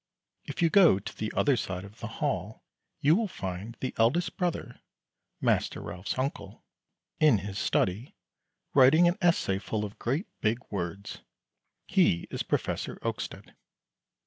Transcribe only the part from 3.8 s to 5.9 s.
the eldest brother (Master